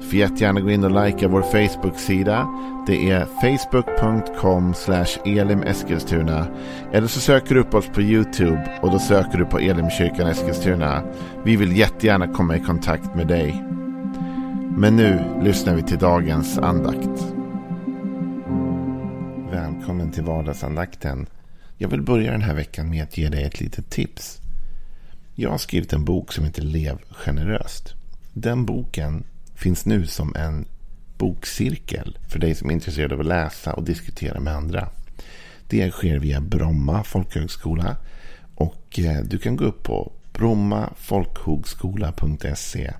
[0.00, 2.48] Du får jättegärna gå in och likea vår Facebook-sida.
[2.86, 4.74] Det är facebook.com
[5.24, 6.46] elimeskilstuna.
[6.92, 11.02] Eller så söker du upp oss på YouTube och då söker du på Elimkyrkan Eskilstuna.
[11.44, 13.64] Vi vill jättegärna komma i kontakt med dig.
[14.76, 17.34] Men nu lyssnar vi till dagens andakt.
[19.50, 21.26] Välkommen till vardagsandakten.
[21.76, 24.38] Jag vill börja den här veckan med att ge dig ett litet tips.
[25.34, 27.94] Jag har skrivit en bok som heter Lev generöst.
[28.32, 29.24] Den boken
[29.58, 30.64] finns nu som en
[31.18, 34.88] bokcirkel för dig som är intresserad av att läsa och diskutera med andra.
[35.66, 37.96] Det sker via Bromma folkhögskola
[38.54, 42.92] och eh, du kan gå upp på brommafolkhögskola.se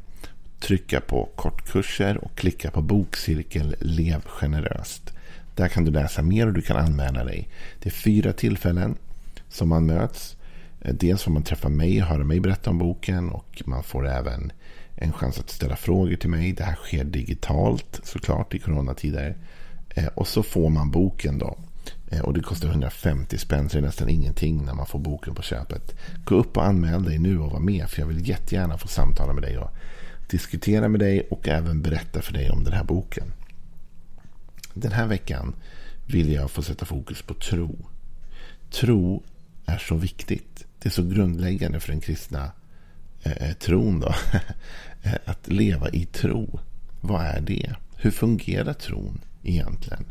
[0.61, 5.12] trycka på kortkurser och klicka på bokcirkel Lev generöst.
[5.55, 7.48] Där kan du läsa mer och du kan anmäla dig.
[7.83, 8.97] Det är fyra tillfällen
[9.48, 10.37] som man möts.
[10.81, 14.09] Eh, dels får man träffa mig och höra mig berätta om boken och man får
[14.09, 14.53] även
[15.01, 16.53] en chans att ställa frågor till mig.
[16.53, 19.37] Det här sker digitalt såklart i coronatider.
[19.89, 21.59] Eh, och så får man boken då.
[22.11, 25.35] Eh, och det kostar 150 spänn så det är nästan ingenting när man får boken
[25.35, 25.97] på köpet.
[26.25, 29.33] Gå upp och anmäl dig nu och var med för jag vill jättegärna få samtala
[29.33, 29.71] med dig och
[30.31, 33.33] diskutera med dig och även berätta för dig om den här boken.
[34.75, 35.55] Den här veckan
[36.07, 37.77] vill jag få sätta fokus på tro.
[38.71, 39.23] Tro
[39.67, 40.67] är så viktigt.
[40.79, 42.51] Det är så grundläggande för den kristna
[43.29, 44.01] Eh, eh, tron.
[44.01, 44.15] Då.
[45.25, 46.59] att leva i tro.
[47.01, 47.75] Vad är det?
[47.97, 50.05] Hur fungerar tron egentligen?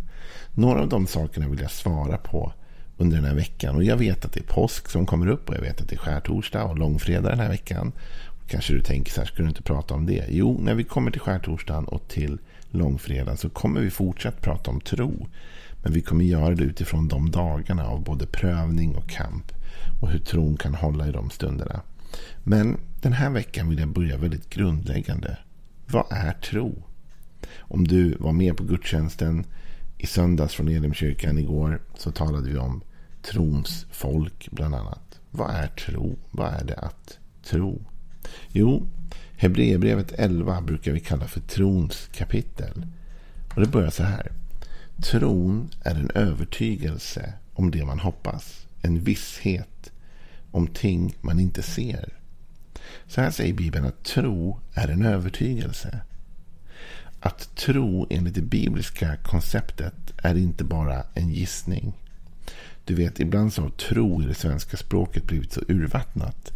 [0.54, 2.54] Några av de sakerna vill jag svara på
[2.98, 3.76] under den här veckan.
[3.76, 5.96] Och jag vet att det är påsk som kommer upp och jag vet att det
[5.96, 7.92] är skärtorsdag och långfredag den här veckan.
[8.48, 10.26] Kanske du tänker så här, ska du inte prata om det?
[10.30, 12.38] Jo, när vi kommer till skärtorsdagen och till
[12.70, 15.28] långfredagen så kommer vi fortsatt prata om tro.
[15.84, 19.52] Men vi kommer göra det utifrån de dagarna av både prövning och kamp.
[20.02, 21.82] Och hur tron kan hålla i de stunderna.
[22.44, 25.38] Men den här veckan vill jag börja väldigt grundläggande.
[25.86, 26.84] Vad är tro?
[27.58, 29.46] Om du var med på gudstjänsten
[29.98, 32.82] i söndags från Elimkyrkan igår så talade vi om
[33.22, 35.20] trons folk bland annat.
[35.32, 36.18] Vad är tro?
[36.32, 37.82] Vad är det att tro?
[38.50, 38.88] Jo,
[39.38, 42.86] Hebreerbrevet 11 brukar vi kalla för trons kapitel.
[43.56, 44.32] Och det börjar så här.
[45.02, 48.68] Tron är en övertygelse om det man hoppas.
[48.82, 49.92] En visshet
[50.52, 52.14] om ting man inte ser.
[53.08, 56.00] Så här säger Bibeln att tro är en övertygelse.
[57.20, 61.94] Att tro enligt det bibliska konceptet är inte bara en gissning.
[62.86, 66.52] Du vet, ibland så har tro i det svenska språket blivit så urvattnat.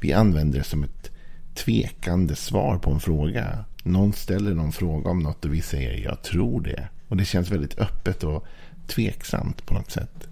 [0.00, 1.10] Vi använder det som ett
[1.54, 3.64] tvekande svar på en fråga.
[3.82, 6.88] Någon ställer någon fråga om något och vi säger jag tror det.
[7.08, 8.46] Och det känns väldigt öppet och
[8.86, 10.28] tveksamt på något sätt.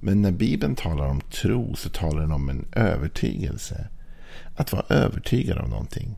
[0.00, 3.88] Men när Bibeln talar om tro så talar den om en övertygelse.
[4.54, 6.16] Att vara övertygad om någonting.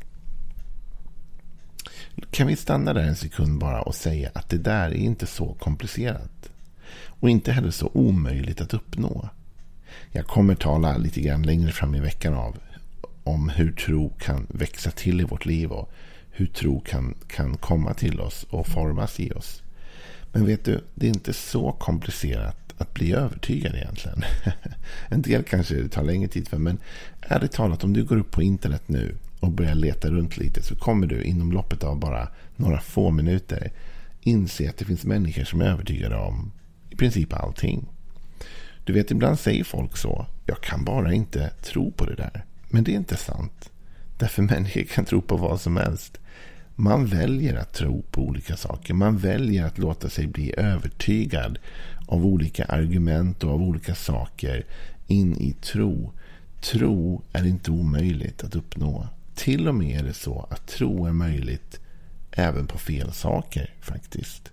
[2.30, 5.54] Kan vi stanna där en sekund bara och säga att det där är inte så
[5.54, 6.50] komplicerat.
[7.04, 9.28] Och inte heller så omöjligt att uppnå.
[10.12, 12.56] Jag kommer tala lite grann längre fram i veckan av
[13.24, 15.92] om hur tro kan växa till i vårt liv och
[16.30, 19.62] hur tro kan, kan komma till oss och formas i oss.
[20.32, 24.24] Men vet du, det är inte så komplicerat att bli övertygad egentligen.
[25.08, 26.58] en del kanske det tar längre tid för.
[26.58, 26.78] Men
[27.20, 30.76] ärligt talat, om du går upp på internet nu och börjar leta runt lite så
[30.76, 33.72] kommer du inom loppet av bara några få minuter
[34.20, 36.52] inse att det finns människor som är övertygade om
[36.90, 37.88] i princip allting.
[38.84, 40.26] Du vet, ibland säger folk så.
[40.46, 42.44] Jag kan bara inte tro på det där.
[42.68, 43.70] Men det är inte sant.
[44.18, 46.18] Därför människor kan tro på vad som helst.
[46.74, 48.94] Man väljer att tro på olika saker.
[48.94, 51.58] Man väljer att låta sig bli övertygad
[52.06, 54.64] av olika argument och av olika saker
[55.06, 56.12] in i tro.
[56.60, 59.08] Tro är inte omöjligt att uppnå.
[59.34, 61.80] Till och med är det så att tro är möjligt
[62.30, 64.50] även på fel saker faktiskt.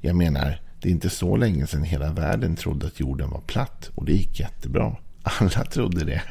[0.00, 3.90] Jag menar, det är inte så länge sedan hela världen trodde att jorden var platt
[3.94, 4.96] och det gick jättebra.
[5.22, 6.22] Alla trodde det.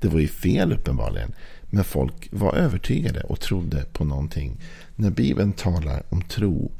[0.00, 1.32] Det var ju fel uppenbarligen.
[1.70, 4.56] Men folk var övertygade och trodde på någonting.
[4.96, 6.70] När Bibeln talar om tro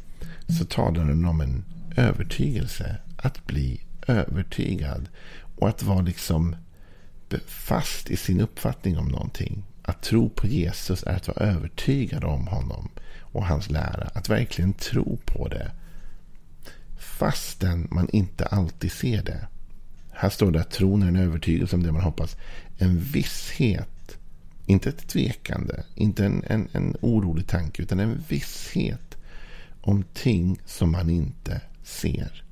[0.59, 1.65] så talar den om en
[1.97, 2.97] övertygelse.
[3.23, 5.09] Att bli övertygad.
[5.57, 6.57] Och att vara liksom
[7.47, 9.65] fast i sin uppfattning om någonting.
[9.83, 12.89] Att tro på Jesus är att vara övertygad om honom
[13.21, 14.11] och hans lära.
[14.15, 15.73] Att verkligen tro på det.
[16.99, 19.47] Fastän man inte alltid ser det.
[20.11, 22.37] Här står det att tron är en övertygelse om det man hoppas.
[22.79, 24.19] En visshet.
[24.67, 25.85] Inte ett tvekande.
[25.95, 27.83] Inte en, en, en orolig tanke.
[27.83, 29.17] Utan en visshet
[29.81, 32.45] om ting som man inte ser.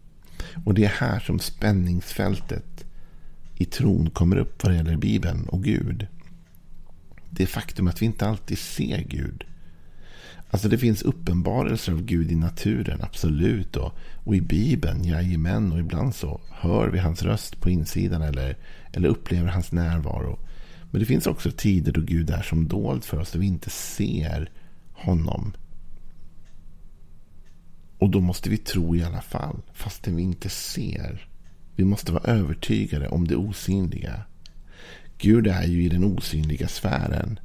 [0.64, 2.84] Och det är här som spänningsfältet
[3.56, 6.06] i tron kommer upp vad det gäller Bibeln och Gud.
[7.30, 9.44] Det faktum att vi inte alltid ser Gud.
[10.50, 13.76] Alltså det finns uppenbarelser av Gud i naturen, absolut.
[13.76, 13.94] Och,
[14.24, 15.72] och i Bibeln, jajamän.
[15.72, 18.56] Och ibland så hör vi hans röst på insidan eller,
[18.92, 20.38] eller upplever hans närvaro.
[20.90, 23.70] Men det finns också tider då Gud är som dold för oss, då vi inte
[23.70, 24.50] ser
[24.92, 25.52] honom.
[27.98, 31.28] Och då måste vi tro i alla fall, fastän vi inte ser.
[31.76, 34.22] Vi måste vara övertygade om det osynliga.
[35.18, 37.38] Gud är ju i den osynliga sfären.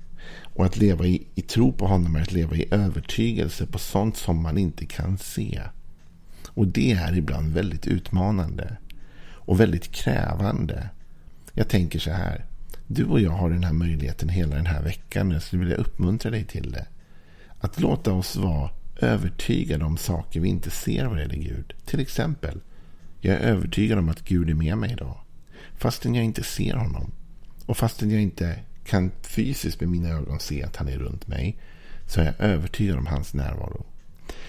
[0.53, 4.17] Och att leva i, i tro på honom är att leva i övertygelse på sånt
[4.17, 5.61] som man inte kan se.
[6.47, 8.77] Och det är ibland väldigt utmanande.
[9.23, 10.89] Och väldigt krävande.
[11.53, 12.45] Jag tänker så här.
[12.87, 15.31] Du och jag har den här möjligheten hela den här veckan.
[15.31, 16.87] Jag skulle vilja uppmuntra dig till det.
[17.59, 21.73] Att låta oss vara övertygade om saker vi inte ser vad gäller Gud.
[21.85, 22.59] Till exempel.
[23.19, 25.17] Jag är övertygad om att Gud är med mig idag.
[25.77, 27.11] Fastän jag inte ser honom.
[27.65, 31.57] Och fastän jag inte kan fysiskt med mina ögon se att han är runt mig.
[32.07, 33.85] Så är jag övertygad om hans närvaro.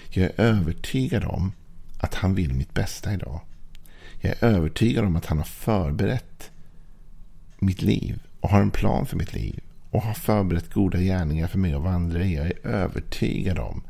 [0.09, 1.51] Jag är övertygad om
[1.99, 3.41] att han vill mitt bästa idag.
[4.21, 6.51] Jag är övertygad om att han har förberett
[7.59, 9.59] mitt liv och har en plan för mitt liv.
[9.89, 12.35] Och har förberett goda gärningar för mig att vandra i.
[12.35, 13.83] Jag är övertygad om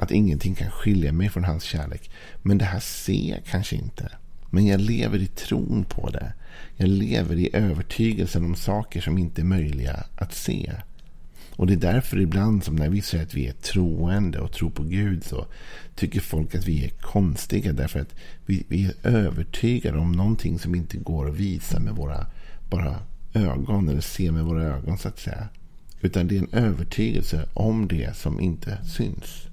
[0.00, 2.10] att ingenting kan skilja mig från hans kärlek.
[2.42, 4.12] Men det här ser jag kanske inte.
[4.50, 6.32] Men jag lever i tron på det.
[6.76, 10.72] Jag lever i övertygelsen om saker som inte är möjliga att se.
[11.56, 14.70] Och det är därför ibland som när vi säger att vi är troende och tror
[14.70, 15.46] på Gud så
[15.94, 17.72] tycker folk att vi är konstiga.
[17.72, 18.14] Därför att
[18.46, 22.26] vi, vi är övertygade om någonting som inte går att visa med våra
[22.70, 22.98] bara
[23.34, 25.48] ögon eller se med våra ögon så att säga.
[26.00, 29.49] Utan det är en övertygelse om det som inte syns.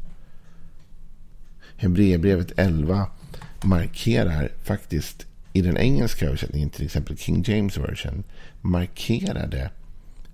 [1.77, 3.07] Hebreerbrevet 11
[3.63, 8.23] markerar faktiskt i den engelska översättningen, till exempel King James version,
[8.61, 9.69] markerade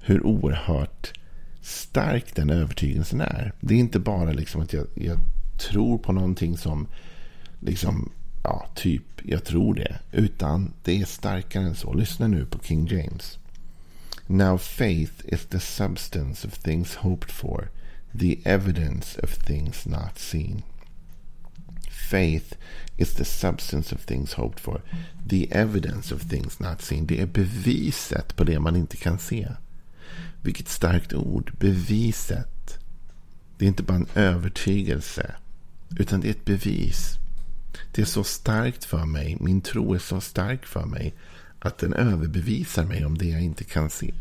[0.01, 1.19] hur oerhört
[1.62, 3.54] stark den övertygelsen är.
[3.60, 5.19] Det är inte bara liksom att jag, jag
[5.57, 6.88] tror på någonting som
[7.60, 8.12] liksom,
[8.44, 10.00] ja, typ, jag tror det.
[10.12, 11.94] Utan det är starkare än så.
[11.94, 13.38] Lyssna nu på King James.
[14.28, 17.69] Now faith is the substance of things hoped for,
[18.19, 20.63] the evidence of things not seen
[22.10, 22.56] faith
[22.98, 24.82] is the substance of things hoped for.
[25.30, 27.06] The evidence of things not seen.
[27.06, 29.48] Det är beviset på det man inte kan se.
[30.42, 31.52] Vilket starkt ord.
[31.60, 32.80] Beviset.
[33.58, 35.36] Det är inte bara en övertygelse.
[36.00, 37.18] Utan det är ett bevis.
[37.92, 39.38] Det är så starkt för mig.
[39.40, 41.14] Min tro är så stark för mig.
[41.60, 44.14] Att den överbevisar mig om det jag inte kan se.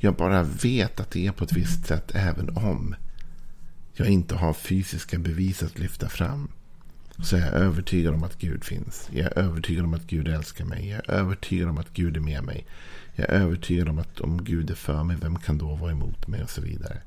[0.00, 2.94] Jag bara vet att det är på ett visst sätt även om
[3.92, 6.48] jag inte har fysiska bevis att lyfta fram
[7.22, 9.08] så jag är övertygad om att Gud finns.
[9.12, 10.88] Jag är övertygad om att Gud älskar mig.
[10.88, 12.66] Jag är övertygad om att Gud är med mig.
[13.14, 16.28] Jag är övertygad om att om Gud är för mig, vem kan då vara emot
[16.28, 16.98] mig och så vidare.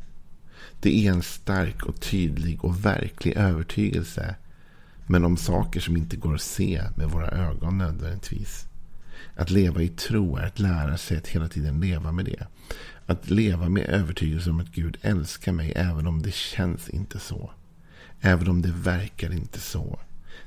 [0.79, 4.35] Det är en stark och tydlig och verklig övertygelse.
[5.07, 8.65] Men om saker som inte går att se med våra ögon nödvändigtvis.
[9.35, 12.47] Att leva i tro är att lära sig att hela tiden leva med det.
[13.05, 17.51] Att leva med övertygelse om att Gud älskar mig även om det känns inte så.
[18.21, 19.99] Även om det verkar inte så.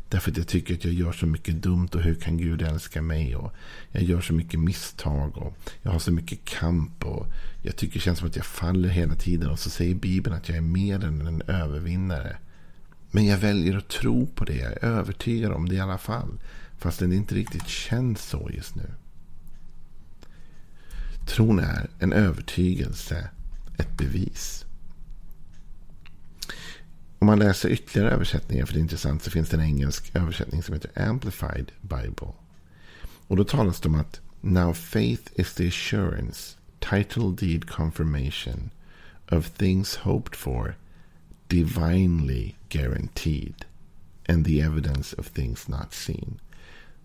[0.09, 3.03] Därför att jag tycker att jag gör så mycket dumt och hur kan Gud älska
[3.03, 3.37] mig?
[3.37, 3.53] Och
[3.93, 7.05] jag gör så mycket misstag och jag har så mycket kamp.
[7.05, 7.27] och
[7.63, 9.51] Jag tycker det känns som att jag faller hela tiden.
[9.51, 12.37] Och så säger Bibeln att jag är mer än en övervinnare.
[13.11, 14.57] Men jag väljer att tro på det.
[14.57, 16.41] Jag är övertygad om det i alla fall.
[16.79, 18.91] Fast det inte riktigt känns så just nu.
[21.27, 23.29] Tron är en övertygelse,
[23.79, 24.65] ett bevis.
[27.19, 30.63] Om man läser ytterligare översättningar, för det är intressant, så finns det en engelsk översättning
[30.63, 32.33] som heter Amplified Bible.
[33.27, 38.71] Och då talas det om att Now faith is the assurance, title deed confirmation
[39.31, 40.77] of things hoped for,
[41.49, 43.65] divinely guaranteed,
[44.29, 46.41] and the evidence of things not seen.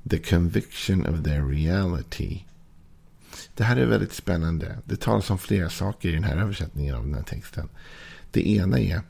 [0.09, 2.39] The conviction of their reality.
[3.55, 4.77] Det här är väldigt spännande.
[4.85, 7.69] Det talas om flera saker i den här översättningen av den här texten.
[8.31, 9.01] Det ena är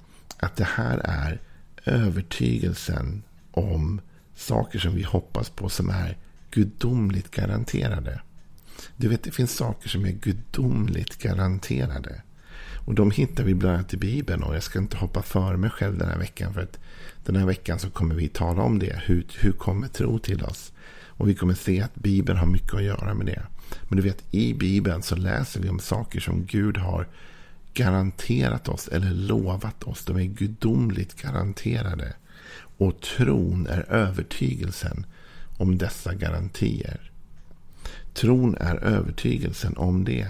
[0.43, 1.41] att det här är
[1.85, 4.01] övertygelsen om
[4.35, 6.17] saker som vi hoppas på som är
[6.51, 8.21] gudomligt garanterade.
[8.95, 12.21] Du vet, det finns saker som är gudomligt garanterade.
[12.85, 14.43] Och de hittar vi bland annat i Bibeln.
[14.43, 16.53] Och jag ska inte hoppa för mig själv den här veckan.
[16.53, 16.79] För att
[17.25, 19.01] den här veckan så kommer vi tala om det.
[19.05, 20.71] Hur, hur kommer tro till oss?
[21.07, 23.41] Och vi kommer se att Bibeln har mycket att göra med det.
[23.83, 27.07] Men du vet, i Bibeln så läser vi om saker som Gud har
[27.73, 30.05] garanterat oss eller lovat oss.
[30.05, 32.13] De är gudomligt garanterade.
[32.77, 35.05] Och tron är övertygelsen
[35.57, 37.11] om dessa garantier.
[38.13, 40.27] Tron är övertygelsen om det.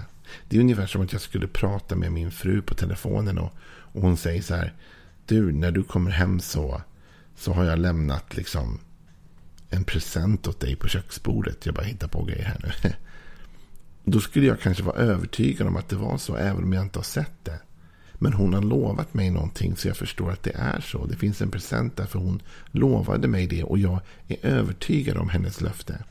[0.48, 4.02] Det är ungefär som att jag skulle prata med min fru på telefonen och, och
[4.02, 4.74] hon säger så här.
[5.26, 6.82] Du, när du kommer hem så,
[7.36, 8.80] så har jag lämnat liksom
[9.70, 11.66] en present åt dig på köksbordet.
[11.66, 12.90] Jag bara hittar på grejer här nu.
[14.04, 16.98] Då skulle jag kanske vara övertygad om att det var så, även om jag inte
[16.98, 17.58] har sett det.
[18.14, 21.06] Men hon har lovat mig någonting så jag förstår att det är så.
[21.06, 25.28] Det finns en present där för hon lovade mig det och jag är övertygad om
[25.28, 26.04] hennes löfte.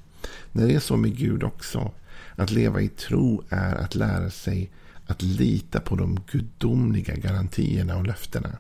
[0.51, 1.91] När det är så med Gud också.
[2.35, 4.69] Att leva i tro är att lära sig
[5.07, 8.57] att lita på de gudomliga garantierna och löftena.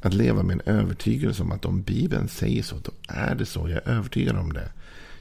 [0.00, 3.68] Att leva med en övertygelse om att om Bibeln säger så, då är det så.
[3.68, 4.68] Jag är övertygad om det.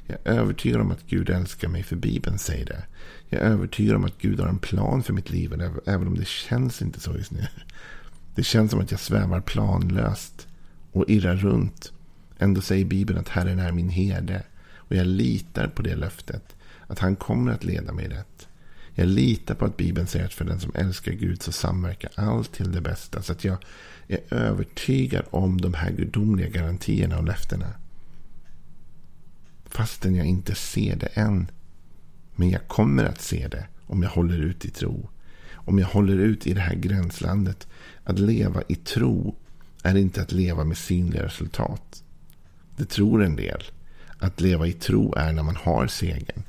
[0.08, 2.84] Jag är övertygad om att Gud älskar mig för Bibeln säger det.
[3.30, 5.54] Jag är övertygad om att Gud har en plan för mitt liv.
[5.86, 7.48] Även om det känns inte så just nu.
[8.36, 10.48] Det känns som att jag svävar planlöst
[10.92, 11.92] och irrar runt.
[12.40, 14.44] Ändå säger Bibeln att Herren är min herde.
[14.76, 16.56] Och jag litar på det löftet.
[16.88, 18.48] Att han kommer att leda mig rätt.
[18.96, 22.54] Jag litar på att Bibeln säger att för den som älskar Gud så samverkar allt
[22.54, 23.22] till det bästa.
[23.22, 23.58] Så att jag
[24.08, 27.68] är övertygad om de här gudomliga garantierna och löftena.
[29.74, 31.52] Fastän jag inte ser det än.
[32.36, 35.10] Men jag kommer att se det om jag håller ut i tro.
[35.54, 37.68] Om jag håller ut i det här gränslandet.
[38.04, 39.36] Att leva i tro
[39.84, 42.04] är inte att leva med synliga resultat.
[42.76, 43.64] Det tror en del.
[44.18, 46.44] Att leva i tro är när man har segern.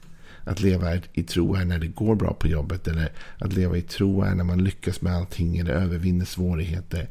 [0.44, 2.88] Att leva i tro är när det går bra på jobbet.
[2.88, 7.08] Eller att leva i tro är när man lyckas med allting eller övervinner svårigheter.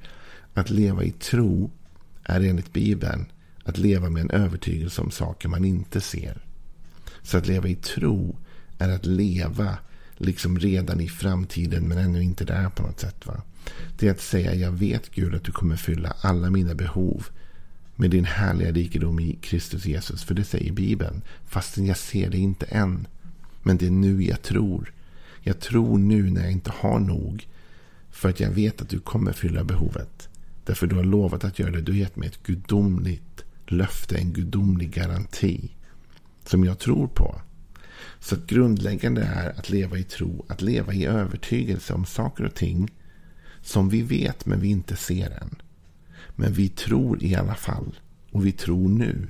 [0.53, 1.71] Att leva i tro
[2.23, 3.25] är enligt Bibeln
[3.63, 6.45] att leva med en övertygelse om saker man inte ser.
[7.21, 8.37] Så att leva i tro
[8.77, 9.77] är att leva
[10.17, 13.25] liksom redan i framtiden men ännu inte där på något sätt.
[13.25, 13.41] Va?
[13.99, 17.27] Det är att säga jag vet Gud att du kommer fylla alla mina behov
[17.95, 20.23] med din härliga rikedom i Kristus Jesus.
[20.23, 21.21] För det säger Bibeln.
[21.45, 23.07] Fastän jag ser det inte än.
[23.63, 24.93] Men det är nu jag tror.
[25.41, 27.47] Jag tror nu när jag inte har nog.
[28.11, 30.29] För att jag vet att du kommer fylla behovet.
[30.65, 31.81] Därför du har lovat att göra det.
[31.81, 34.17] Du har gett mig ett gudomligt löfte.
[34.17, 35.71] En gudomlig garanti.
[36.45, 37.41] Som jag tror på.
[38.19, 40.45] Så att grundläggande är att leva i tro.
[40.49, 42.91] Att leva i övertygelse om saker och ting.
[43.61, 45.55] Som vi vet men vi inte ser än.
[46.35, 47.99] Men vi tror i alla fall.
[48.31, 49.27] Och vi tror nu.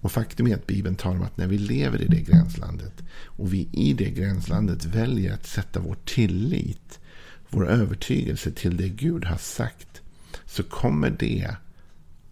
[0.00, 3.52] Och faktum är att Bibeln talar om att när vi lever i det gränslandet och
[3.52, 7.00] vi i det gränslandet väljer att sätta vår tillit,
[7.48, 10.02] vår övertygelse till det Gud har sagt,
[10.44, 11.56] så kommer det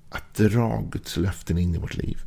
[0.08, 2.18] att dra Guds löften in i vårt liv.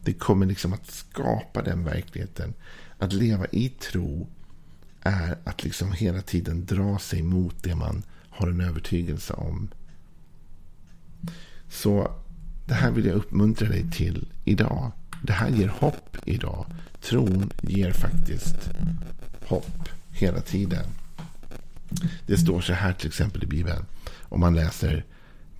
[0.00, 2.54] Det kommer liksom att skapa den verkligheten.
[2.98, 4.28] Att leva i tro
[5.02, 9.68] är att liksom hela tiden dra sig mot det man har en övertygelse om.
[11.68, 12.10] Så
[12.66, 14.92] det här vill jag uppmuntra dig till idag.
[15.22, 16.66] Det här ger hopp idag.
[17.00, 18.70] Tron ger faktiskt
[19.46, 20.84] hopp hela tiden.
[22.26, 23.86] Det står så här till exempel i Bibeln.
[24.20, 25.04] Om man läser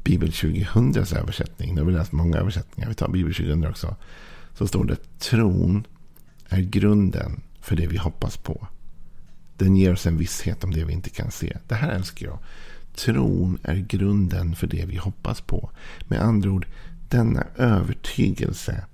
[0.09, 1.75] Bibel 2000 översättning.
[1.75, 2.89] Nu har vi läst många översättningar.
[2.89, 3.97] Vi tar Bibel 2000 också.
[4.55, 5.87] Så står det tron
[6.49, 8.67] är grunden för det vi hoppas på.
[9.57, 11.57] Den ger oss en visshet om det vi inte kan se.
[11.69, 12.39] Det här älskar jag.
[12.95, 15.71] Tron är grunden för det vi hoppas på.
[16.01, 16.67] Med andra ord,
[17.09, 18.85] denna övertygelse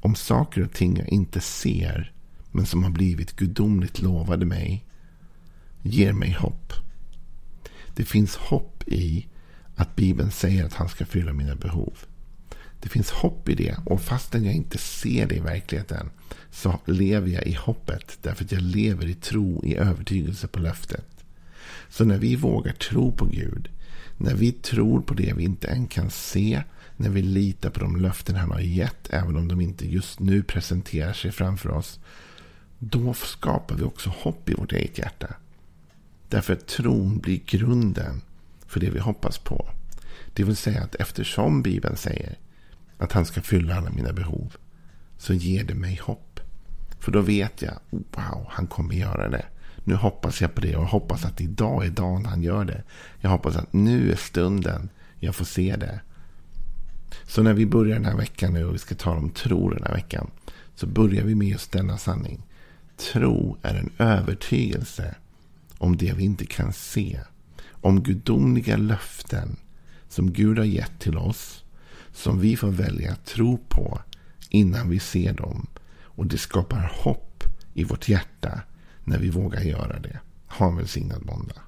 [0.00, 2.12] om saker och ting jag inte ser
[2.52, 4.84] men som har blivit gudomligt lovade mig
[5.82, 6.72] ger mig hopp.
[7.94, 9.26] Det finns hopp i
[9.80, 11.92] att Bibeln säger att han ska fylla mina behov.
[12.80, 16.10] Det finns hopp i det och fastän jag inte ser det i verkligheten
[16.50, 21.24] så lever jag i hoppet därför att jag lever i tro, i övertygelse på löftet.
[21.88, 23.68] Så när vi vågar tro på Gud,
[24.16, 26.62] när vi tror på det vi inte än kan se,
[26.96, 30.42] när vi litar på de löften han har gett, även om de inte just nu
[30.42, 32.00] presenterar sig framför oss,
[32.78, 35.34] då skapar vi också hopp i vårt eget hjärta.
[36.28, 38.22] Därför att tron blir grunden
[38.70, 39.68] för det vi hoppas på.
[40.34, 42.38] Det vill säga att eftersom Bibeln säger
[42.98, 44.56] att han ska fylla alla mina behov,
[45.18, 46.40] så ger det mig hopp.
[47.00, 49.44] För då vet jag, wow, han kommer göra det.
[49.84, 52.82] Nu hoppas jag på det och hoppas att idag är dagen han gör det.
[53.20, 56.00] Jag hoppas att nu är stunden jag får se det.
[57.26, 59.82] Så när vi börjar den här veckan nu och vi ska tala om tro den
[59.84, 60.30] här veckan.
[60.74, 62.42] Så börjar vi med just denna sanning.
[63.12, 65.14] Tro är en övertygelse
[65.78, 67.20] om det vi inte kan se.
[67.80, 69.56] Om gudomliga löften
[70.08, 71.64] som Gud har gett till oss.
[72.12, 74.00] Som vi får välja att tro på
[74.48, 75.66] innan vi ser dem.
[76.02, 77.44] Och det skapar hopp
[77.74, 78.60] i vårt hjärta
[79.04, 80.20] när vi vågar göra det.
[80.46, 81.62] Ha en välsignad måndag.